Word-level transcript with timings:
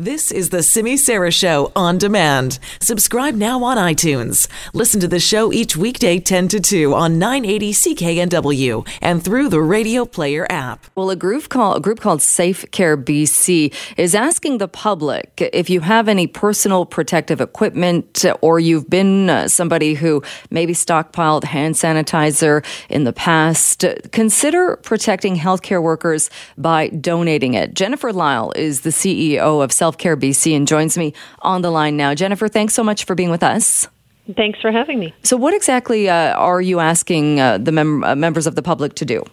This 0.00 0.30
is 0.30 0.50
the 0.50 0.62
Simi 0.62 0.96
Sara 0.96 1.32
Show 1.32 1.72
on 1.74 1.98
demand. 1.98 2.60
Subscribe 2.80 3.34
now 3.34 3.64
on 3.64 3.76
iTunes. 3.76 4.46
Listen 4.72 5.00
to 5.00 5.08
the 5.08 5.18
show 5.18 5.52
each 5.52 5.76
weekday 5.76 6.20
10 6.20 6.46
to 6.46 6.60
2 6.60 6.94
on 6.94 7.18
980 7.18 7.72
CKNW 7.72 8.88
and 9.02 9.24
through 9.24 9.48
the 9.48 9.60
Radio 9.60 10.04
Player 10.04 10.46
app. 10.48 10.86
Well, 10.94 11.10
a 11.10 11.16
group 11.16 11.48
called 11.48 11.78
a 11.78 11.80
group 11.80 11.98
called 11.98 12.22
Safe 12.22 12.64
Care 12.70 12.96
BC 12.96 13.74
is 13.96 14.14
asking 14.14 14.58
the 14.58 14.68
public 14.68 15.32
if 15.52 15.68
you 15.68 15.80
have 15.80 16.06
any 16.06 16.28
personal 16.28 16.86
protective 16.86 17.40
equipment 17.40 18.24
or 18.40 18.60
you've 18.60 18.88
been 18.88 19.28
uh, 19.28 19.48
somebody 19.48 19.94
who 19.94 20.22
maybe 20.48 20.74
stockpiled 20.74 21.42
hand 21.42 21.74
sanitizer 21.74 22.64
in 22.88 23.02
the 23.02 23.12
past, 23.12 23.84
consider 24.12 24.76
protecting 24.76 25.34
healthcare 25.34 25.82
workers 25.82 26.30
by 26.56 26.86
donating 26.86 27.54
it. 27.54 27.74
Jennifer 27.74 28.12
Lyle 28.12 28.52
is 28.54 28.82
the 28.82 28.90
CEO 28.90 29.60
of 29.60 29.72
Safe 29.72 29.87
Care 29.96 30.16
BC 30.16 30.54
and 30.54 30.68
joins 30.68 30.98
me 30.98 31.14
on 31.38 31.62
the 31.62 31.70
line 31.70 31.96
now. 31.96 32.14
Jennifer, 32.14 32.48
thanks 32.48 32.74
so 32.74 32.84
much 32.84 33.04
for 33.04 33.14
being 33.14 33.30
with 33.30 33.42
us. 33.42 33.88
Thanks 34.36 34.60
for 34.60 34.70
having 34.70 34.98
me. 34.98 35.14
So, 35.22 35.38
what 35.38 35.54
exactly 35.54 36.10
uh, 36.10 36.34
are 36.34 36.60
you 36.60 36.80
asking 36.80 37.40
uh, 37.40 37.56
the 37.56 37.72
mem- 37.72 38.04
uh, 38.04 38.14
members 38.14 38.46
of 38.46 38.56
the 38.56 38.62
public 38.62 38.94
to 38.96 39.06
do? 39.06 39.24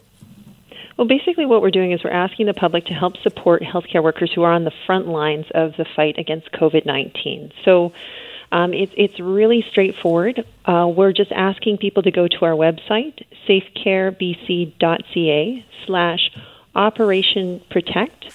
Well, 0.97 1.07
basically, 1.07 1.45
what 1.45 1.61
we're 1.61 1.71
doing 1.71 1.91
is 1.91 2.01
we're 2.01 2.11
asking 2.11 2.45
the 2.45 2.53
public 2.53 2.85
to 2.85 2.93
help 2.93 3.17
support 3.17 3.61
healthcare 3.61 4.01
workers 4.01 4.31
who 4.33 4.43
are 4.43 4.53
on 4.53 4.63
the 4.63 4.71
front 4.85 5.07
lines 5.07 5.47
of 5.53 5.73
the 5.77 5.85
fight 5.95 6.17
against 6.17 6.49
COVID 6.53 6.85
19. 6.85 7.51
So, 7.65 7.91
um, 8.53 8.73
it's 8.73 8.93
it's 8.95 9.19
really 9.19 9.65
straightforward. 9.69 10.45
Uh, 10.63 10.89
we're 10.95 11.11
just 11.11 11.33
asking 11.33 11.79
people 11.79 12.03
to 12.03 12.11
go 12.11 12.29
to 12.29 12.45
our 12.45 12.53
website, 12.53 13.21
safecarebc.ca 13.49 15.65
slash 15.85 16.31
Operation 16.73 17.59
Protect 17.69 18.33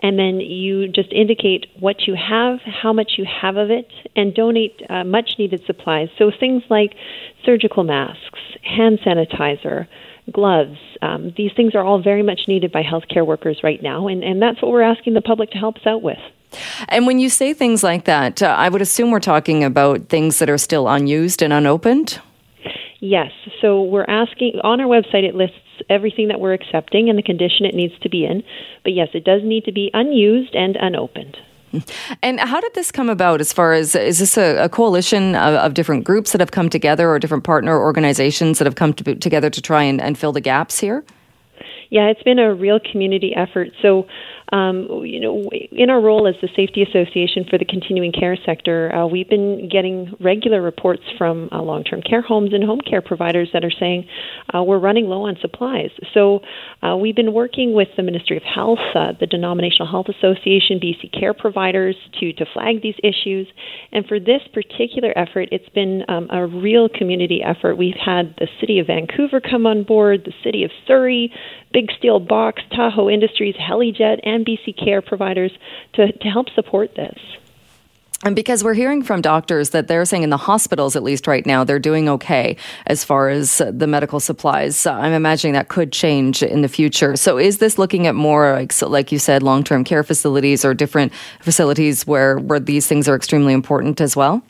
and 0.00 0.18
then 0.18 0.40
you 0.40 0.88
just 0.88 1.12
indicate 1.12 1.66
what 1.78 2.06
you 2.06 2.14
have, 2.14 2.60
how 2.60 2.92
much 2.92 3.12
you 3.18 3.24
have 3.24 3.56
of 3.56 3.70
it, 3.70 3.90
and 4.14 4.34
donate 4.34 4.80
uh, 4.88 5.04
much 5.04 5.36
needed 5.38 5.62
supplies. 5.66 6.08
So 6.18 6.30
things 6.30 6.62
like 6.68 6.94
surgical 7.44 7.84
masks, 7.84 8.38
hand 8.62 9.00
sanitizer, 9.04 9.88
gloves. 10.32 10.78
Um, 11.02 11.32
these 11.36 11.52
things 11.56 11.74
are 11.74 11.82
all 11.82 12.02
very 12.02 12.22
much 12.22 12.42
needed 12.48 12.70
by 12.70 12.82
healthcare 12.82 13.26
workers 13.26 13.60
right 13.62 13.82
now, 13.82 14.08
and, 14.08 14.22
and 14.22 14.40
that's 14.40 14.62
what 14.62 14.70
we're 14.70 14.82
asking 14.82 15.14
the 15.14 15.22
public 15.22 15.50
to 15.52 15.58
help 15.58 15.76
us 15.76 15.86
out 15.86 16.02
with. 16.02 16.18
And 16.88 17.06
when 17.06 17.18
you 17.18 17.28
say 17.28 17.52
things 17.52 17.82
like 17.82 18.04
that, 18.04 18.42
uh, 18.42 18.54
I 18.58 18.68
would 18.68 18.80
assume 18.80 19.10
we're 19.10 19.20
talking 19.20 19.64
about 19.64 20.08
things 20.08 20.38
that 20.38 20.48
are 20.48 20.58
still 20.58 20.88
unused 20.88 21.42
and 21.42 21.52
unopened? 21.52 22.20
Yes. 23.00 23.30
So 23.60 23.82
we're 23.82 24.06
asking 24.08 24.60
on 24.64 24.80
our 24.80 24.86
website, 24.86 25.24
it 25.24 25.34
lists 25.34 25.56
everything 25.88 26.28
that 26.28 26.40
we're 26.40 26.54
accepting 26.54 27.08
and 27.08 27.18
the 27.18 27.22
condition 27.22 27.66
it 27.66 27.74
needs 27.74 27.98
to 28.00 28.08
be 28.08 28.24
in. 28.24 28.42
But 28.84 28.92
yes, 28.92 29.08
it 29.14 29.24
does 29.24 29.42
need 29.42 29.64
to 29.64 29.72
be 29.72 29.90
unused 29.94 30.54
and 30.54 30.76
unopened. 30.76 31.36
And 32.22 32.40
how 32.40 32.60
did 32.60 32.72
this 32.74 32.90
come 32.90 33.10
about 33.10 33.40
as 33.40 33.52
far 33.52 33.74
as 33.74 33.94
is 33.94 34.18
this 34.18 34.38
a, 34.38 34.56
a 34.56 34.68
coalition 34.68 35.34
of, 35.34 35.54
of, 35.54 35.74
different 35.74 36.04
groups 36.04 36.32
that 36.32 36.40
have 36.40 36.50
come 36.50 36.70
together 36.70 37.10
or 37.10 37.18
different 37.18 37.44
partner 37.44 37.78
organizations 37.78 38.58
that 38.58 38.64
have 38.64 38.74
come 38.74 38.94
to, 38.94 39.14
together 39.16 39.50
to 39.50 39.60
try 39.60 39.82
and, 39.82 40.00
and 40.00 40.16
fill 40.16 40.32
the 40.32 40.40
gaps 40.40 40.78
here? 40.80 41.04
Yeah, 41.90 42.06
it's 42.08 42.22
been 42.22 42.38
a 42.38 42.54
real 42.54 42.80
community 42.80 43.34
effort. 43.34 43.68
So 43.82 44.06
um, 44.52 44.88
you 45.04 45.20
know, 45.20 45.50
in 45.72 45.90
our 45.90 46.00
role 46.00 46.26
as 46.26 46.34
the 46.40 46.48
Safety 46.56 46.82
Association 46.82 47.44
for 47.48 47.58
the 47.58 47.64
Continuing 47.64 48.12
Care 48.12 48.36
Sector, 48.46 48.94
uh, 48.94 49.06
we've 49.06 49.28
been 49.28 49.68
getting 49.68 50.14
regular 50.20 50.62
reports 50.62 51.02
from 51.18 51.48
uh, 51.52 51.60
long-term 51.60 52.02
care 52.02 52.22
homes 52.22 52.54
and 52.54 52.64
home 52.64 52.80
care 52.80 53.02
providers 53.02 53.50
that 53.52 53.64
are 53.64 53.70
saying 53.70 54.06
uh, 54.54 54.62
we're 54.62 54.78
running 54.78 55.06
low 55.06 55.26
on 55.26 55.36
supplies. 55.40 55.90
So 56.14 56.40
uh, 56.82 56.96
we've 56.96 57.16
been 57.16 57.34
working 57.34 57.74
with 57.74 57.88
the 57.96 58.02
Ministry 58.02 58.36
of 58.36 58.42
Health, 58.42 58.78
uh, 58.94 59.12
the 59.18 59.26
Denominational 59.26 59.90
Health 59.90 60.06
Association, 60.08 60.80
BC 60.80 61.12
Care 61.18 61.34
Providers 61.34 61.96
to 62.20 62.32
to 62.32 62.46
flag 62.52 62.82
these 62.82 62.96
issues. 63.02 63.46
And 63.92 64.06
for 64.06 64.18
this 64.18 64.42
particular 64.52 65.12
effort, 65.16 65.48
it's 65.52 65.68
been 65.70 66.04
um, 66.08 66.28
a 66.30 66.46
real 66.46 66.88
community 66.88 67.42
effort. 67.42 67.76
We've 67.76 67.94
had 67.94 68.34
the 68.38 68.48
City 68.60 68.78
of 68.78 68.86
Vancouver 68.86 69.40
come 69.40 69.66
on 69.66 69.82
board, 69.82 70.22
the 70.24 70.32
City 70.42 70.64
of 70.64 70.70
Surrey, 70.86 71.32
Big 71.72 71.90
Steel 71.98 72.18
Box, 72.18 72.62
Tahoe 72.74 73.10
Industries, 73.10 73.54
Helijet, 73.56 74.20
and 74.22 74.37
BC 74.44 74.82
Care 74.82 75.02
providers 75.02 75.52
to, 75.94 76.12
to 76.12 76.28
help 76.28 76.48
support 76.50 76.94
this. 76.94 77.18
And 78.24 78.34
because 78.34 78.64
we're 78.64 78.74
hearing 78.74 79.04
from 79.04 79.20
doctors 79.20 79.70
that 79.70 79.86
they're 79.86 80.04
saying 80.04 80.24
in 80.24 80.30
the 80.30 80.36
hospitals, 80.36 80.96
at 80.96 81.04
least 81.04 81.28
right 81.28 81.46
now, 81.46 81.62
they're 81.62 81.78
doing 81.78 82.08
okay 82.08 82.56
as 82.86 83.04
far 83.04 83.28
as 83.28 83.58
the 83.58 83.86
medical 83.86 84.18
supplies. 84.18 84.86
I'm 84.86 85.12
imagining 85.12 85.52
that 85.52 85.68
could 85.68 85.92
change 85.92 86.42
in 86.42 86.62
the 86.62 86.68
future. 86.68 87.14
So, 87.14 87.38
is 87.38 87.58
this 87.58 87.78
looking 87.78 88.08
at 88.08 88.16
more, 88.16 88.54
like, 88.54 88.82
like 88.82 89.12
you 89.12 89.20
said, 89.20 89.44
long 89.44 89.62
term 89.62 89.84
care 89.84 90.02
facilities 90.02 90.64
or 90.64 90.74
different 90.74 91.12
facilities 91.40 92.08
where, 92.08 92.38
where 92.38 92.58
these 92.58 92.88
things 92.88 93.08
are 93.08 93.14
extremely 93.14 93.52
important 93.52 94.00
as 94.00 94.16
well? 94.16 94.42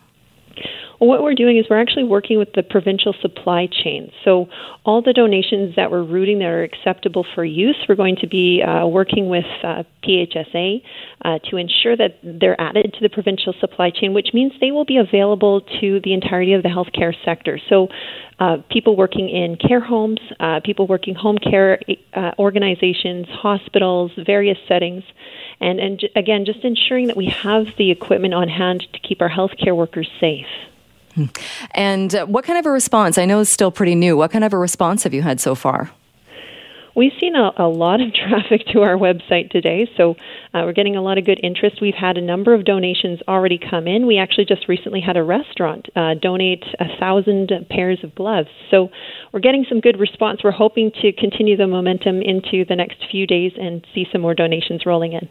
Well, 1.01 1.09
what 1.09 1.23
we're 1.23 1.35
doing 1.35 1.59
is 1.59 1.67
we're 1.71 1.81
actually 1.81 2.05
working 2.05 2.39
with 2.39 2.53
the 2.55 2.65
provincial 2.65 3.15
supply 3.21 3.69
chain. 3.71 4.11
So 4.25 4.49
all 4.85 5.01
the 5.01 5.13
donations 5.13 5.77
that 5.77 5.93
we're 5.93 6.03
routing 6.03 6.41
that 6.41 6.47
are 6.47 6.65
acceptable 6.65 7.25
for 7.37 7.45
use, 7.45 7.77
we're 7.89 7.95
going 7.95 8.17
to 8.17 8.27
be 8.27 8.63
uh, 8.63 8.85
working 8.85 9.29
with 9.29 9.45
uh, 9.63 9.85
PHSA 10.03 10.83
uh, 11.25 11.39
to 11.51 11.57
ensure 11.57 11.97
that 11.97 12.19
they're 12.25 12.61
added 12.61 12.95
to 12.95 13.01
the 13.01 13.09
provincial 13.09 13.55
supply 13.61 13.91
chain, 13.91 14.13
which 14.13 14.31
means 14.35 14.53
they 14.61 14.73
will 14.73 14.85
be 14.85 14.97
available 14.97 15.61
to 15.81 16.01
the 16.03 16.13
entirety 16.15 16.55
of 16.55 16.65
the 16.65 16.69
healthcare 16.69 17.15
sector. 17.25 17.61
So 17.69 17.89
uh, 18.41 18.59
people 18.69 18.97
working 18.97 19.29
in 19.29 19.57
care 19.57 19.81
homes, 19.81 20.21
uh, 20.41 20.61
people 20.65 20.89
working 20.89 21.15
home 21.15 21.39
care 21.39 21.81
uh, 22.13 22.33
organizations, 22.41 23.27
hospitals, 23.29 24.11
various 24.17 24.59
settings, 24.67 25.05
and, 25.61 25.79
and 25.79 26.03
again, 26.17 26.45
just 26.45 26.65
ensuring 26.65 27.07
that 27.07 27.17
we 27.17 27.27
have 27.27 27.67
the 27.77 27.93
equipment 27.93 28.35
on 28.35 28.49
hand 28.49 28.85
to 28.93 28.99
keep 28.99 29.23
our 29.23 29.31
healthcare 29.31 29.77
workers 29.77 30.09
safe. 30.19 30.47
And 31.73 32.15
uh, 32.15 32.27
what 32.27 32.45
kind 32.45 32.59
of 32.59 32.67
a 32.67 32.71
response? 32.71 33.19
I 33.19 33.25
know 33.25 33.41
it's 33.41 33.51
still 33.51 33.71
pretty 33.71 33.95
new. 33.95 34.17
What 34.17 34.31
kind 34.31 34.45
of 34.45 34.53
a 34.53 34.59
response 34.59 35.03
have 35.03 35.15
you 35.15 35.23
had 35.23 35.41
so 35.41 35.55
far? 35.55 35.91
We've 36.99 37.13
seen 37.21 37.37
a, 37.37 37.53
a 37.57 37.69
lot 37.69 38.01
of 38.01 38.13
traffic 38.29 38.67
to 38.73 38.81
our 38.81 38.97
website 38.97 39.51
today, 39.51 39.89
so 39.97 40.17
uh, 40.53 40.63
we're 40.65 40.73
getting 40.73 40.97
a 40.97 41.01
lot 41.01 41.17
of 41.17 41.25
good 41.25 41.39
interest. 41.45 41.79
We've 41.81 41.95
had 41.95 42.19
a 42.19 42.21
number 42.21 42.55
of 42.55 42.65
donations 42.65 43.21
already 43.29 43.57
come 43.57 43.87
in. 43.87 44.05
We 44.05 44.19
actually 44.19 44.47
just 44.47 44.67
recently 44.67 45.01
had 45.01 45.17
a 45.17 45.23
restaurant 45.23 45.87
uh, 45.95 46.15
donate 46.21 46.65
a 46.81 46.87
thousand 46.99 47.53
pairs 47.71 48.01
of 48.03 48.17
gloves, 48.17 48.49
so 48.73 48.89
we're 49.33 49.39
getting 49.39 49.65
some 49.69 49.79
good 49.79 50.01
response. 50.01 50.41
We're 50.43 50.51
hoping 50.51 50.91
to 51.03 51.13
continue 51.13 51.57
the 51.57 51.69
momentum 51.69 52.21
into 52.21 52.65
the 52.69 52.75
next 52.75 52.97
few 53.09 53.29
days 53.29 53.53
and 53.57 53.87
see 53.95 54.07
some 54.11 54.21
more 54.21 54.35
donations 54.35 54.85
rolling 54.85 55.13
in. 55.13 55.29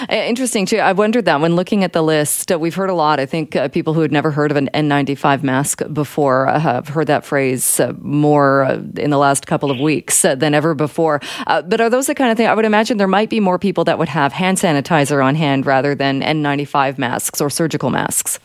Uh, 0.00 0.14
interesting 0.14 0.66
too. 0.66 0.78
I 0.78 0.92
wondered 0.92 1.24
that 1.26 1.40
when 1.40 1.54
looking 1.54 1.84
at 1.84 1.92
the 1.92 2.02
list, 2.02 2.50
uh, 2.50 2.58
we've 2.58 2.74
heard 2.74 2.90
a 2.90 2.94
lot. 2.94 3.20
I 3.20 3.26
think 3.26 3.54
uh, 3.54 3.68
people 3.68 3.94
who 3.94 4.00
had 4.00 4.12
never 4.12 4.30
heard 4.30 4.50
of 4.50 4.56
an 4.56 4.68
N95 4.74 5.42
mask 5.42 5.82
before 5.92 6.48
uh, 6.48 6.58
have 6.58 6.88
heard 6.88 7.06
that 7.06 7.24
phrase 7.24 7.78
uh, 7.78 7.92
more 8.00 8.64
in 8.96 9.10
the 9.10 9.18
last 9.18 9.46
couple 9.46 9.70
of 9.70 9.78
weeks 9.78 10.22
than 10.22 10.54
ever 10.54 10.74
before. 10.74 11.20
but 11.46 11.80
are 11.80 11.90
those 11.90 12.06
the 12.06 12.14
kind 12.14 12.30
of 12.30 12.36
thing? 12.36 12.46
I 12.46 12.54
would 12.54 12.64
imagine 12.64 12.96
there 12.96 13.06
might 13.06 13.30
be 13.30 13.40
more 13.40 13.58
people 13.58 13.84
that 13.84 13.98
would 13.98 14.08
have 14.08 14.32
hand 14.32 14.58
sanitizer 14.58 15.24
on 15.24 15.34
hand 15.34 15.66
rather 15.66 15.94
than 15.94 16.20
N95 16.20 16.98
masks 16.98 17.40
or 17.40 17.50
surgical 17.50 17.90
masks. 17.90 18.40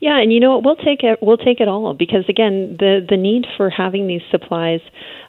Yeah, 0.00 0.20
and 0.20 0.32
you 0.32 0.38
know 0.38 0.54
what? 0.54 0.64
We'll 0.64 0.76
take 0.76 1.02
it. 1.02 1.18
We'll 1.20 1.38
take 1.38 1.60
it 1.60 1.66
all 1.66 1.92
because 1.92 2.24
again, 2.28 2.76
the 2.78 3.04
the 3.08 3.16
need 3.16 3.46
for 3.56 3.68
having 3.68 4.06
these 4.06 4.22
supplies 4.30 4.80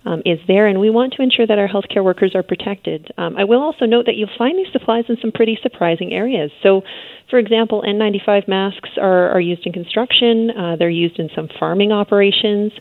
um, 0.06 0.22
is 0.25 0.40
there, 0.47 0.68
and 0.68 0.80
we 0.80 0.91
want 0.91 1.13
to 1.13 1.24
ensure 1.24 1.47
that 1.47 1.57
our 1.57 1.68
healthcare 1.68 2.03
workers 2.03 2.35
are 2.35 2.44
protected. 2.44 3.12
Um, 3.18 3.35
I 3.35 3.46
will 3.46 3.62
also 3.62 3.85
note 3.85 4.06
that 4.06 4.16
you'll 4.16 4.30
find 4.38 4.57
these 4.57 4.72
supplies 4.72 5.06
in 5.09 5.18
some 5.22 5.31
pretty 5.31 5.57
surprising 5.62 6.13
areas. 6.13 6.52
So, 6.62 6.84
for 7.31 7.40
example, 7.40 7.84
N95 7.85 8.47
masks 8.47 8.90
are, 8.97 9.30
are 9.31 9.41
used 9.41 9.66
in 9.66 9.74
construction. 9.74 10.52
Uh, 10.52 10.75
they're 10.78 10.90
used 10.90 11.19
in 11.19 11.30
some 11.36 11.50
farming 11.59 11.91
operations. 11.91 12.72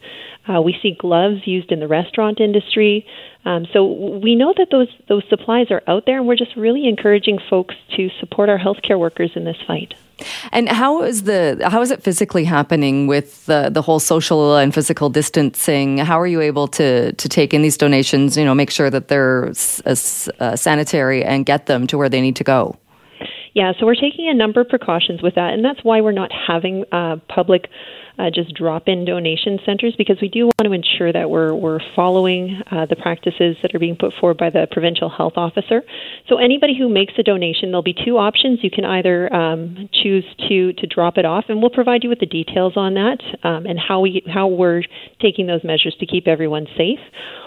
Uh, 0.47 0.61
we 0.61 0.77
see 0.83 0.97
gloves 0.99 1.47
used 1.47 1.73
in 1.73 1.81
the 1.81 1.89
restaurant 1.89 2.39
industry. 2.39 3.07
Um, 3.47 3.67
so 3.73 4.19
we 4.23 4.35
know 4.35 4.53
that 4.59 4.69
those 4.71 4.89
those 5.09 5.23
supplies 5.31 5.71
are 5.71 5.83
out 5.87 6.05
there, 6.05 6.19
and 6.19 6.29
we're 6.29 6.37
just 6.37 6.55
really 6.55 6.87
encouraging 6.87 7.39
folks 7.49 7.75
to 7.97 8.11
support 8.21 8.51
our 8.51 8.59
healthcare 8.59 8.99
workers 8.99 9.31
in 9.35 9.45
this 9.45 9.57
fight. 9.67 9.95
And 10.53 10.69
how 10.69 11.03
is 11.03 11.25
the 11.25 11.61
how 11.71 11.81
is 11.81 11.91
it 11.91 12.03
physically 12.03 12.45
happening 12.45 13.07
with 13.07 13.47
the 13.47 13.71
the 13.71 13.83
whole 13.83 14.01
social 14.01 14.57
and 14.57 14.75
physical 14.75 15.11
distancing? 15.11 15.99
How 15.99 16.21
are 16.21 16.27
you 16.27 16.41
able 16.41 16.69
to 16.69 17.13
to 17.13 17.29
take 17.29 17.55
in 17.55 17.63
these 17.63 17.77
donations? 17.77 18.37
You 18.37 18.45
know, 18.45 18.55
make 18.55 18.71
sure 18.71 18.91
that 18.91 19.09
they're 19.09 19.49
uh, 19.87 19.91
uh, 20.41 20.57
sanitary 20.57 21.25
and 21.25 21.47
get 21.47 21.67
them 21.67 21.87
to 21.87 21.99
where 21.99 22.09
they 22.09 22.21
need 22.21 22.37
to 22.37 22.45
go. 22.45 22.77
Yeah, 23.55 23.73
so 23.79 23.87
we're 23.87 23.95
taking 23.95 24.29
a 24.29 24.35
number 24.35 24.61
of 24.61 24.69
precautions 24.69 25.23
with 25.23 25.35
that, 25.35 25.53
and 25.53 25.65
that's 25.65 25.83
why 25.83 26.01
we're 26.01 26.13
not 26.13 26.31
having 26.33 26.85
uh, 26.93 27.17
public 27.29 27.69
uh, 28.19 28.31
just 28.31 28.55
drop-in 28.55 29.05
donation 29.05 29.59
centers 29.65 29.95
because 29.97 30.19
we 30.21 30.29
do 30.29 30.47
want 30.47 30.65
to 30.65 30.73
ensure 30.73 31.13
that 31.13 31.31
we're 31.31 31.55
we're 31.55 31.81
following 31.95 32.61
uh, 32.71 32.87
the 32.87 32.97
practices 32.97 33.57
that 33.63 33.75
are 33.75 33.79
being 33.79 33.97
put 33.97 34.13
forward 34.21 34.37
by 34.37 34.51
the 34.51 34.67
provincial 34.71 35.09
health 35.09 35.35
officer. 35.37 35.83
So 36.29 36.39
anybody 36.39 36.77
who 36.77 36.89
makes 36.89 37.15
a 37.19 37.23
donation, 37.23 37.71
there'll 37.71 37.83
be 37.83 37.95
two 37.95 38.19
options. 38.19 38.61
You 38.63 38.71
can 38.71 38.85
either 38.85 39.33
um, 39.33 39.89
choose 39.93 40.25
to 40.49 40.73
to 40.73 40.87
drop 40.87 41.19
it 41.19 41.25
off, 41.25 41.45
and 41.49 41.61
we'll 41.61 41.71
provide 41.71 42.03
you 42.03 42.09
with 42.09 42.19
the 42.21 42.27
details 42.27 42.77
on 42.77 42.95
that 42.95 43.21
um, 43.45 43.67
and 43.67 43.79
how 43.79 44.01
we 44.01 44.23
how 44.27 44.49
we're 44.49 44.83
taking 45.21 45.47
those 45.47 45.63
measures 45.63 45.97
to 46.01 46.07
keep 46.07 46.27
everyone 46.27 46.67
safe. 46.77 47.01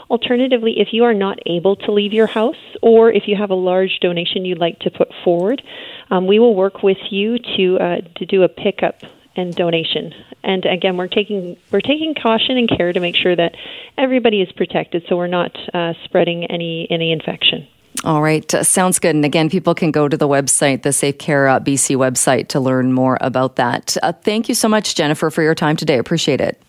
Alternatively, 0.09 0.75
if 0.77 0.89
you 0.91 1.05
are 1.05 1.13
not 1.13 1.39
able 1.45 1.75
to 1.77 1.91
leave 1.91 2.11
your 2.11 2.27
house 2.27 2.55
or 2.81 3.11
if 3.11 3.23
you 3.27 3.35
have 3.37 3.49
a 3.49 3.55
large 3.55 3.99
donation 4.01 4.43
you'd 4.43 4.57
like 4.57 4.77
to 4.79 4.91
put 4.91 5.07
forward, 5.23 5.61
um, 6.09 6.27
we 6.27 6.37
will 6.37 6.53
work 6.53 6.83
with 6.83 6.97
you 7.09 7.37
to 7.57 7.77
uh, 7.79 8.01
to 8.17 8.25
do 8.25 8.43
a 8.43 8.49
pickup 8.49 9.01
and 9.35 9.55
donation. 9.55 10.13
And 10.43 10.65
again, 10.65 10.97
we're 10.97 11.07
taking 11.07 11.57
we're 11.71 11.81
taking 11.81 12.15
caution 12.15 12.57
and 12.57 12.69
care 12.69 12.91
to 12.91 12.99
make 12.99 13.15
sure 13.15 13.35
that 13.35 13.55
everybody 13.97 14.41
is 14.41 14.51
protected, 14.51 15.03
so 15.07 15.17
we're 15.17 15.27
not 15.27 15.55
uh, 15.73 15.93
spreading 16.05 16.45
any 16.45 16.87
any 16.89 17.11
infection. 17.11 17.67
All 18.03 18.21
right, 18.21 18.51
uh, 18.53 18.63
sounds 18.63 18.99
good. 18.99 19.15
And 19.15 19.25
again, 19.25 19.49
people 19.49 19.75
can 19.75 19.91
go 19.91 20.07
to 20.07 20.17
the 20.17 20.27
website, 20.27 20.83
the 20.83 20.93
Safe 20.93 21.17
Care 21.17 21.47
BC 21.59 21.95
website, 21.97 22.47
to 22.49 22.59
learn 22.59 22.93
more 22.93 23.17
about 23.21 23.57
that. 23.57 23.95
Uh, 24.01 24.11
thank 24.11 24.49
you 24.49 24.55
so 24.55 24.67
much, 24.67 24.95
Jennifer, 24.95 25.29
for 25.29 25.43
your 25.43 25.55
time 25.55 25.75
today. 25.75 25.97
Appreciate 25.97 26.41
it. 26.41 26.61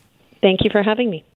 Thank 0.43 0.65
you 0.65 0.71
for 0.71 0.83
having 0.83 1.09
me. 1.09 1.25